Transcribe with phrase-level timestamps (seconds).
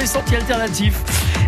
[0.00, 0.98] les sentiers alternatifs.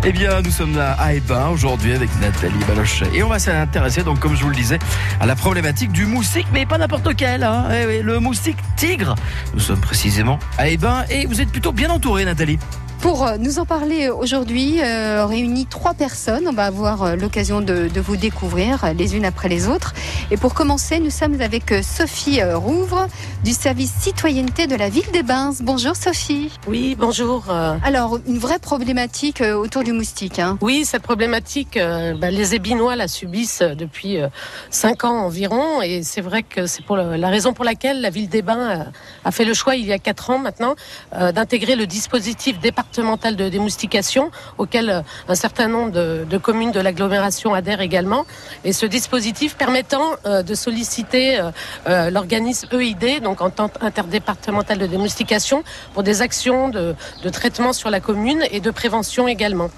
[0.05, 4.03] Eh bien, nous sommes là à Ebin aujourd'hui avec Nathalie Baloche et on va s'intéresser,
[4.03, 4.77] donc, comme je vous le disais,
[5.19, 7.43] à la problématique du moustique, mais pas n'importe quel.
[7.43, 7.69] Hein.
[7.71, 9.15] Eh le moustique tigre.
[9.53, 12.59] Nous sommes précisément à Ebin et vous êtes plutôt bien entouré, Nathalie.
[13.03, 17.59] Pour euh, nous en parler aujourd'hui, euh, réunis trois personnes, on va avoir euh, l'occasion
[17.59, 19.93] de, de, vous découvrir euh, les unes après les autres.
[20.31, 23.09] Et pour commencer, nous sommes avec euh, Sophie Rouvre
[23.43, 25.51] du service citoyenneté de la ville des Bains.
[25.59, 26.49] Bonjour Sophie.
[26.65, 27.49] Oui, bonjour.
[27.49, 30.39] Alors, une vraie problématique autour du moustique.
[30.39, 30.57] Hein.
[30.61, 34.29] Oui, cette problématique, euh, bah, les Ébinois la subissent depuis euh,
[34.69, 35.81] cinq ans environ.
[35.81, 38.85] Et c'est vrai que c'est pour le, la raison pour laquelle la ville des Bains
[39.25, 40.75] a fait le choix, il y a quatre ans maintenant,
[41.17, 46.79] euh, d'intégrer le dispositif départemental de démoustication auquel euh, un certain nombre de, communes de
[46.79, 48.25] l'agglomération adhèrent également.
[48.63, 51.39] Et ce dispositif permettant euh, de solliciter
[51.87, 56.95] euh, l'organisme EID, donc entente interdépartementale de démoustication, pour des actions de,
[57.31, 59.69] traitement sur la commune et de prévention également.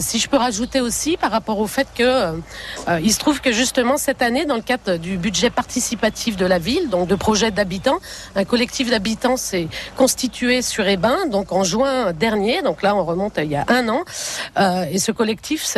[0.00, 2.32] Si je peux rajouter aussi par rapport au fait que
[3.00, 6.58] il se trouve que justement cette année, dans le cadre du budget participatif de la
[6.58, 7.98] ville, donc de projets d'habitants,
[8.34, 12.37] un collectif d'habitants s'est constitué sur Ebin, donc en juin dernier.
[12.62, 14.04] Donc là, on remonte à il y a un an,
[14.58, 15.76] euh, et ce collectif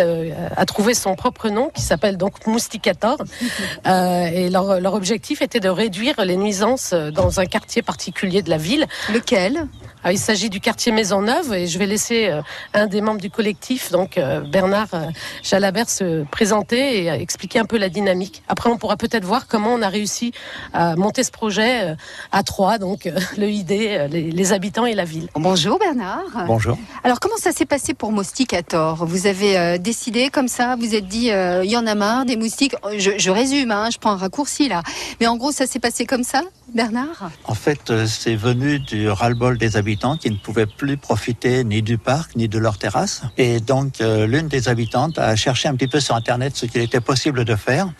[0.56, 3.18] a trouvé son propre nom, qui s'appelle donc Mousticator.
[3.86, 8.58] et leur, leur objectif était de réduire les nuisances dans un quartier particulier de la
[8.58, 8.86] ville.
[9.12, 9.66] Lequel?
[10.08, 12.40] Il s'agit du quartier Maisonneuve et je vais laisser euh,
[12.74, 15.06] un des membres du collectif, donc euh, Bernard euh,
[15.42, 18.42] Jalabert, se présenter et expliquer un peu la dynamique.
[18.48, 20.32] Après, on pourra peut-être voir comment on a réussi
[20.72, 21.96] à monter ce projet
[22.32, 25.28] à trois, donc le ID, les, les, habitants et la ville.
[25.34, 26.46] Bonjour Bernard.
[26.46, 26.78] Bonjour.
[27.04, 31.28] Alors comment ça s'est passé pour Mousticator Vous avez décidé comme ça, vous êtes dit,
[31.28, 32.74] il y en a marre des moustiques.
[32.96, 34.82] Je, je résume, hein, je prends un raccourci là.
[35.20, 36.42] Mais en gros, ça s'est passé comme ça?
[36.74, 41.82] Bernard En fait, c'est venu du ras-le-bol des habitants qui ne pouvaient plus profiter ni
[41.82, 43.22] du parc ni de leur terrasse.
[43.38, 46.80] Et donc, euh, l'une des habitantes a cherché un petit peu sur Internet ce qu'il
[46.80, 47.92] était possible de faire.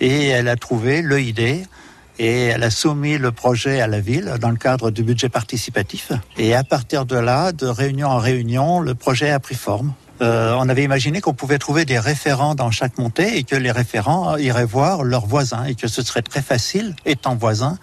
[0.00, 1.66] Et elle a trouvé l'EID
[2.18, 6.12] et elle a soumis le projet à la ville dans le cadre du budget participatif.
[6.36, 9.94] Et à partir de là, de réunion en réunion, le projet a pris forme.
[10.20, 13.70] Euh, on avait imaginé qu'on pouvait trouver des référents dans chaque montée et que les
[13.70, 17.78] référents iraient voir leurs voisins et que ce serait très facile, étant voisins,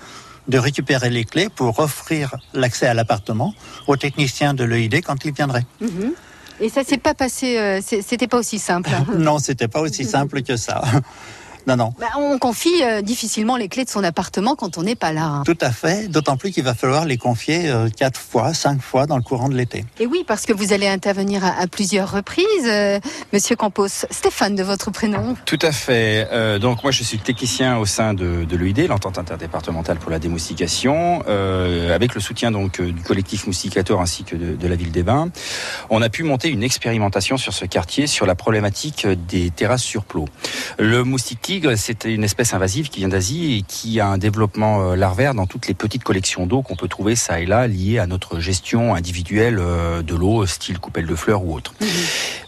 [0.47, 3.53] de récupérer les clés pour offrir l'accès à l'appartement
[3.87, 5.65] aux techniciens de l'EID quand ils viendraient.
[5.81, 5.87] Mmh.
[6.61, 8.89] Et ça s'est pas passé, euh, c'était pas aussi simple.
[9.17, 10.81] Non, c'était pas aussi simple que ça.
[11.67, 11.93] Non, non.
[11.99, 15.25] Bah, on confie euh, difficilement les clés de son appartement quand on n'est pas là.
[15.25, 15.43] Hein.
[15.45, 19.05] Tout à fait, d'autant plus qu'il va falloir les confier euh, quatre fois, cinq fois
[19.07, 19.85] dans le courant de l'été.
[19.99, 22.99] Et oui, parce que vous allez intervenir à, à plusieurs reprises, euh,
[23.33, 23.87] Monsieur Campos.
[23.87, 25.35] Stéphane, de votre prénom.
[25.45, 26.27] Tout à fait.
[26.31, 30.19] Euh, donc moi, je suis technicien au sein de, de l'EID, l'entente interdépartementale pour la
[30.19, 34.91] démoustication, euh, avec le soutien donc du collectif Mousticator ainsi que de, de la ville
[34.91, 35.29] des Bains.
[35.89, 40.03] On a pu monter une expérimentation sur ce quartier sur la problématique des terrasses sur
[40.03, 40.27] plot.
[40.77, 45.33] Le moustique c'est une espèce invasive qui vient d'Asie et qui a un développement larvaire
[45.33, 48.39] dans toutes les petites collections d'eau qu'on peut trouver ça et là liées à notre
[48.39, 51.73] gestion individuelle de l'eau, style coupelle de fleurs ou autre.
[51.79, 51.85] Mmh.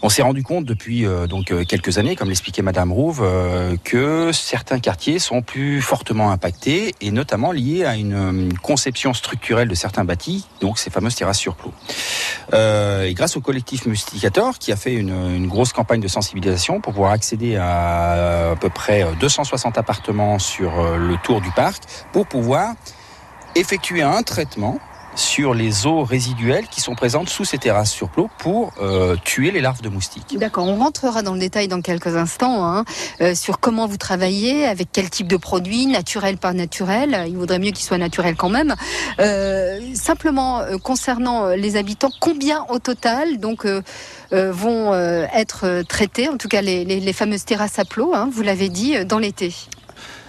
[0.02, 4.30] On s'est rendu compte depuis euh, donc quelques années, comme l'expliquait Madame Rouve, euh, que
[4.32, 8.18] certains quartiers sont plus fortement impactés et notamment liés à une,
[8.62, 11.56] conception structurelle de certains bâtis, donc ces fameuses terrasses sur.
[12.52, 16.80] Euh, et grâce au collectif Musticator qui a fait une, une, grosse campagne de sensibilisation
[16.80, 21.82] pour pouvoir accéder à à peu près 260 appartements sur le tour du parc
[22.12, 22.74] pour pouvoir
[23.54, 24.78] effectuer un traitement
[25.18, 29.50] sur les eaux résiduelles qui sont présentes sous ces terrasses sur plot pour euh, tuer
[29.50, 30.38] les larves de moustiques.
[30.38, 32.84] D'accord, on rentrera dans le détail dans quelques instants hein,
[33.20, 37.24] euh, sur comment vous travaillez, avec quel type de produit, naturel par naturel.
[37.28, 38.74] Il vaudrait mieux qu'il soit naturel quand même.
[39.20, 43.66] Euh, simplement concernant les habitants, combien au total donc
[44.30, 49.04] vont être traités, en tout cas les fameuses terrasses à plot, hein, vous l'avez dit,
[49.04, 49.52] dans l'été?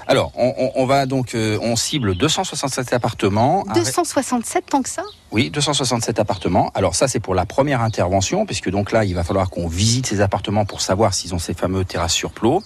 [0.10, 3.64] Alors, on, on, on, va donc, euh, on cible 267 appartements.
[3.76, 5.04] 267 tant que ça?
[5.32, 6.72] Oui, 267 appartements.
[6.74, 10.08] Alors ça, c'est pour la première intervention, puisque donc là, il va falloir qu'on visite
[10.08, 12.64] ces appartements pour savoir s'ils ont ces fameux terrasses sur plot.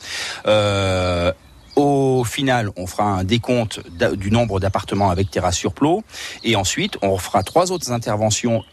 [0.48, 1.34] Euh,
[1.75, 3.81] au final, on fera un décompte
[4.16, 6.01] du nombre d'appartements avec terrasse sur plot.
[6.46, 8.63] Et ensuite, on fera trois autres interventions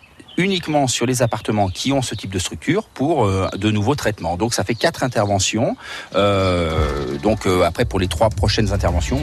[0.40, 4.36] uniquement sur les appartements qui ont ce type de structure pour euh, de nouveaux traitements.
[4.36, 5.76] Donc ça fait quatre interventions.
[6.14, 9.20] Euh, donc euh, après pour les trois prochaines interventions,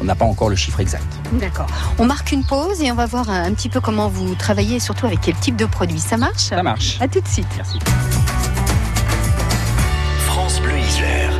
[0.00, 1.06] on n'a pas encore le chiffre exact.
[1.32, 1.66] D'accord.
[1.98, 4.80] On marque une pause et on va voir un, petit peu comment vous travaillez et
[4.80, 6.00] surtout avec quel type de produit.
[6.00, 6.42] Ça marche?
[6.42, 6.98] Ça marche.
[7.00, 7.48] À tout de suite.
[7.56, 7.78] Merci.
[10.26, 11.39] France Bleu Isère.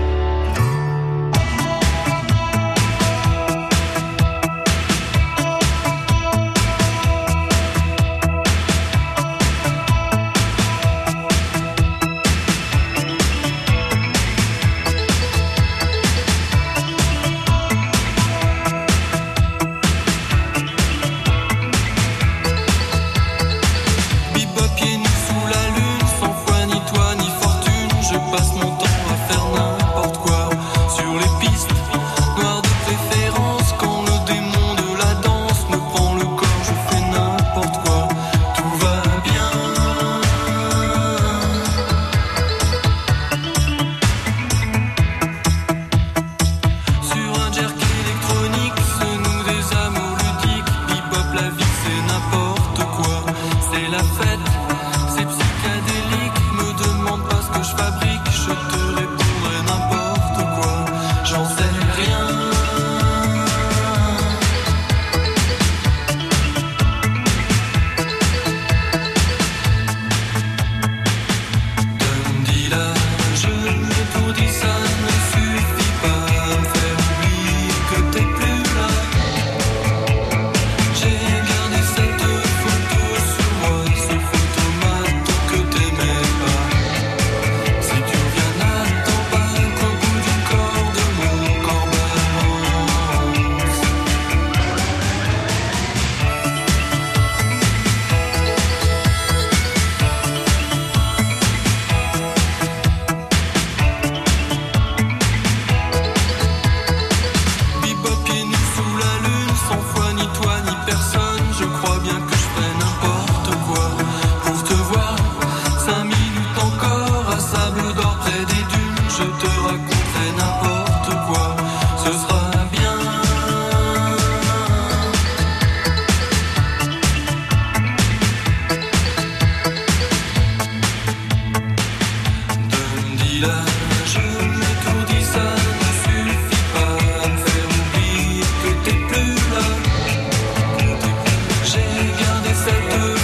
[142.64, 143.19] cette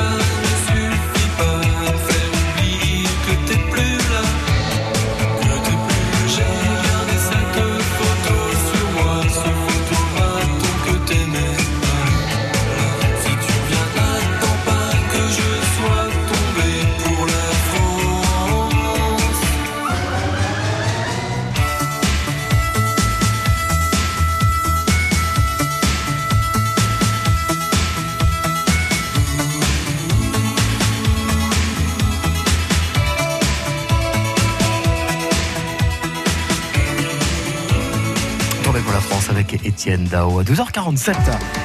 [0.00, 0.39] sun
[39.90, 41.16] À 12h47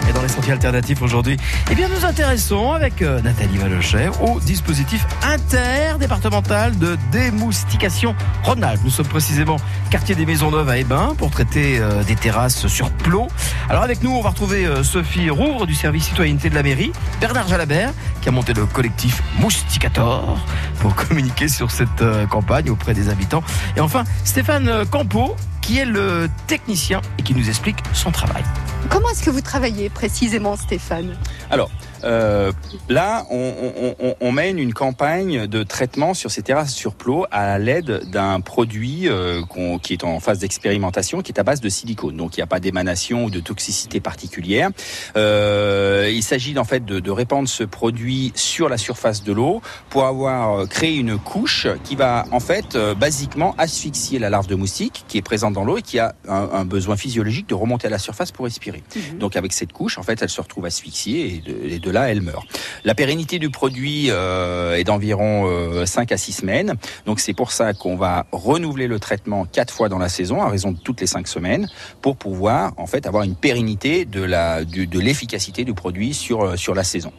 [0.10, 1.38] et dans les sentiers alternatifs aujourd'hui.
[1.70, 8.82] Eh bien, nous intéressons avec euh, Nathalie Valochet au dispositif interdépartemental de démoustication Rhône-Alpes.
[8.84, 9.58] Nous sommes précisément
[9.92, 13.28] quartier des Maisons Neuves à Ebin pour traiter euh, des terrasses sur plot.
[13.70, 16.92] Alors avec nous, on va retrouver euh, Sophie Rouvre du service citoyenneté de la mairie,
[17.22, 20.40] Bernard Jalabert qui a monté le collectif Mousticator
[20.80, 23.44] pour communiquer sur cette campagne auprès des habitants.
[23.78, 25.36] Et enfin, Stéphane Campo
[25.66, 28.44] qui est le technicien et qui nous explique son travail.
[28.90, 31.18] Comment est-ce que vous travaillez précisément, Stéphane?
[31.50, 31.70] Alors,
[32.06, 32.52] euh,
[32.90, 38.42] là, on, mène une campagne de traitement sur ces terrasses sur plot à l'aide d'un
[38.42, 39.42] produit euh,
[39.82, 42.18] qui est en phase d'expérimentation, qui est à base de silicone.
[42.18, 44.70] Donc, il n'y a pas d'émanation ou de toxicité particulière.
[45.16, 50.06] Euh, il s'agit en fait de, répandre ce produit sur la surface de l'eau pour
[50.06, 55.18] avoir créé une couche qui va en fait basiquement asphyxier la larve de moustique qui
[55.18, 58.34] est présente dans l'eau et qui a un, besoin physiologique de remonter à la surface
[58.34, 58.75] pour respirer.
[58.96, 59.20] Mhm.
[59.20, 62.46] Donc, avec cette couche, en fait, elle se retrouve asphyxiée et de là, elle meurt.
[62.84, 66.76] La pérennité du produit euh, est d'environ 5 euh, à 6 semaines.
[67.06, 70.50] Donc c'est pour ça qu'on va renouveler le traitement 4 fois dans la saison, à
[70.50, 71.68] raison de toutes les 5 semaines,
[72.02, 76.76] pour pouvoir en fait avoir une pérennité de de l'efficacité du produit sur euh, sur
[76.76, 77.12] la saison.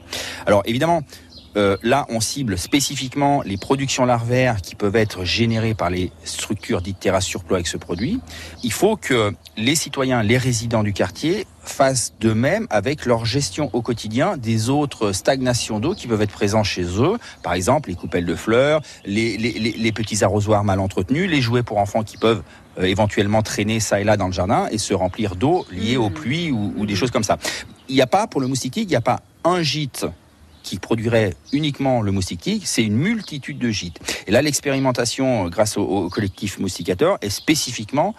[0.46, 1.02] Alors évidemment,
[1.56, 6.82] euh, là, on cible spécifiquement les productions larvaires qui peuvent être générées par les structures
[6.82, 8.20] dites terrasses sur plot avec ce produit.
[8.62, 13.70] Il faut que les citoyens, les résidents du quartier fassent de même avec leur gestion
[13.72, 17.18] au quotidien des autres stagnations d'eau qui peuvent être présentes chez eux.
[17.42, 22.02] Par exemple, les coupelles de fleurs, les, petits arrosoirs mal entretenus, les jouets pour enfants
[22.02, 22.42] qui peuvent
[22.78, 26.10] euh, éventuellement traîner ça et là dans le jardin et se remplir d'eau liée aux
[26.10, 26.14] mmh.
[26.14, 27.38] pluies ou, des choses comme ça.
[27.88, 30.06] Il n'y a pas, pour le moustique, il n'y a pas un gîte
[30.66, 32.26] qui produirait uniquement le moustique
[32.64, 34.00] c'est une multitude de gîtes.
[34.26, 38.14] Et là, l'expérimentation, grâce au, collectif Mousticateur, est spécifiquement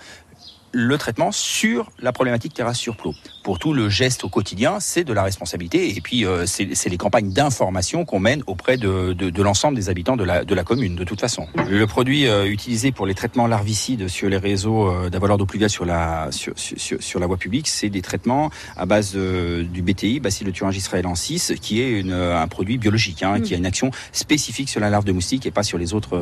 [0.72, 2.96] le traitement sur la problématique terrasse sur.
[3.44, 6.98] Pour tout le geste au quotidien, c'est de la responsabilité et puis euh, c'est les
[6.98, 10.96] campagnes d'information qu'on mène auprès de, de, l'ensemble des habitants de la, de la commune,
[10.96, 11.48] de toute façon.
[11.70, 15.70] Le produit euh, utilisé pour les traitements larvicides sur les réseaux euh, d'avaleur d'eau pluviale
[15.70, 20.20] sur la, sur, sur, sur, la voie publique, c'est des traitements à base du BTI,
[20.20, 24.82] Bacillothuringis israelensis, qui est une, un produit biologique, hein, qui a une action spécifique sur
[24.82, 26.18] la larve de moustique et pas sur les autres,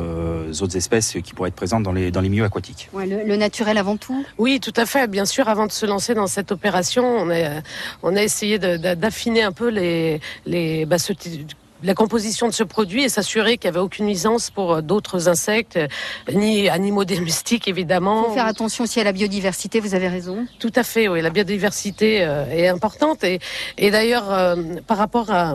[0.60, 2.88] autres espèces qui pourraient être présentes dans les, dans les milieux aquatiques.
[2.92, 5.08] Ouais, le, le naturel avant tout oui, tout à fait.
[5.08, 7.62] Bien sûr, avant de se lancer dans cette opération, on a,
[8.02, 10.98] on a essayé d'affiner un peu les, les, bah,
[11.82, 15.28] la composition de ce produit et s'assurer qu'il n'y avait aucune nuisance pour euh, d'autres
[15.28, 15.88] insectes, euh,
[16.32, 18.24] ni animaux domestiques évidemment.
[18.24, 20.46] Il faut faire attention aussi à la biodiversité, vous avez raison.
[20.58, 23.40] Tout à fait, oui, la biodiversité euh, est importante et,
[23.78, 25.54] et d'ailleurs par rapport à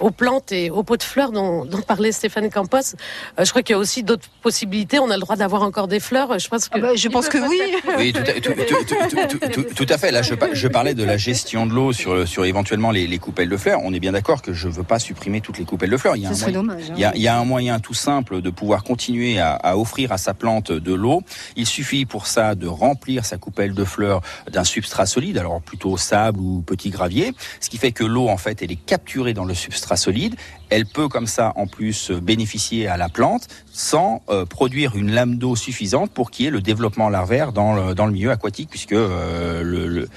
[0.00, 2.94] aux plantes et aux pots de fleurs dont, dont parlait Stéphane Campos.
[3.38, 4.98] Euh, je crois qu'il y a aussi d'autres possibilités.
[4.98, 6.38] On a le droit d'avoir encore des fleurs.
[6.38, 7.60] Je pense que, Ah bah, je pense que oui.
[7.98, 10.10] Oui, tout à, tout- tout- tout- tout- tout- tout à fait.
[10.12, 13.18] Là, je, pa- je parlais de la gestion de l'eau sur, sur éventuellement les, les
[13.18, 13.80] coupelles de fleurs.
[13.84, 16.16] On est bien d'accord que je veux pas supprimer toutes les coupelles de fleurs.
[16.16, 16.90] Il y a, Ce un serait moyen, dommage.
[16.90, 16.94] hein.
[16.96, 19.76] il y, a, il y a un moyen tout simple de pouvoir continuer à, à
[19.76, 21.22] offrir à sa plante de l'eau.
[21.56, 25.96] Il suffit pour ça de remplir sa coupelle de fleurs d'un substrat solide, alors plutôt
[25.96, 29.44] sable ou petit gravier, ce qui fait que l'eau, en fait, elle est capturée dans
[29.44, 30.36] le substrat solide.
[30.70, 35.36] Elle peut comme ça, en plus, bénéficier à la plante sans euh, produire une lame
[35.36, 38.68] d'eau suffisante pour qu'il y ait le développement larvaire dans le, dans le milieu aquatique,
[38.68, 40.08] puisque euh, le,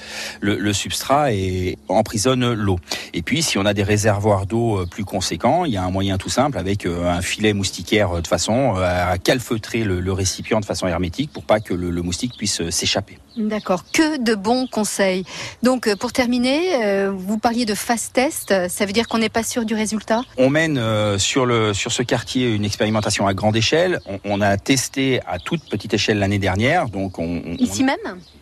[0.42, 2.80] le, substrat est, emprisonne l'eau.
[3.14, 5.92] Et puis, si on a des réservoirs d'eau euh, plus conséquents, il y a un
[5.92, 10.88] moyen tout simple avec un filet moustiquaire de façon à calfeutrer le, récipient de façon
[10.88, 13.20] hermétique pour pas que le, moustique puisse s'échapper.
[13.38, 15.24] D'accord, que de bons conseils.
[15.62, 19.61] Donc pour terminer, vous parliez de fast test, ça veut dire qu'on n'est pas sûr
[19.66, 20.22] du résultat?
[20.38, 24.00] On mène euh, sur, le, sur ce quartier une expérimentation à grande échelle.
[24.06, 26.90] On, on a testé à toute petite échelle l'année dernière.
[26.90, 27.98] Donc on, on- Ici même?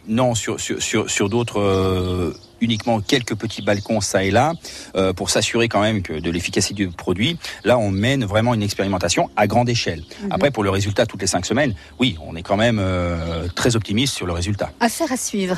[0.07, 4.53] Non, sur, sur, sur, sur d'autres, euh, uniquement quelques petits balcons ça et là,
[4.95, 7.37] euh, pour s'assurer quand même que de l'efficacité du produit.
[7.63, 10.03] Là, on mène vraiment une expérimentation à grande échelle.
[10.23, 10.31] Mhm.
[10.31, 13.75] Après, pour le résultat toutes les cinq semaines, oui, on est quand même euh, très
[13.75, 14.71] optimiste sur le résultat.
[14.79, 15.57] Affaire à suivre.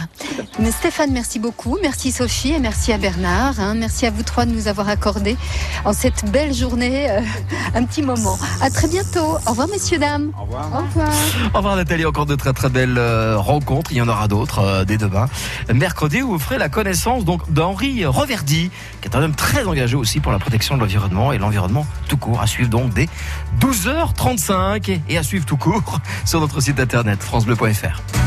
[0.59, 1.77] Mais Stéphane, merci beaucoup.
[1.81, 3.59] Merci Sophie et merci à Bernard.
[3.59, 3.75] hein.
[3.75, 5.37] Merci à vous trois de nous avoir accordé
[5.85, 7.21] en cette belle journée euh,
[7.75, 8.37] un petit moment.
[8.61, 9.37] À très bientôt.
[9.45, 10.31] Au revoir messieurs, dames.
[10.39, 10.69] Au revoir.
[10.73, 11.09] Au revoir.
[11.53, 13.91] Au revoir Nathalie, encore de très très belles euh, rencontres.
[13.91, 15.27] Il y en aura d'autres euh, dès demain.
[15.73, 18.69] Mercredi, vous ferez la connaissance donc d'Henri Reverdy,
[18.99, 22.17] qui est un homme très engagé aussi pour la protection de l'environnement et l'environnement tout
[22.17, 22.41] court.
[22.41, 23.07] À suivre donc dès
[23.61, 28.20] 12h35 et à suivre tout court sur notre site internet francebleu.fr.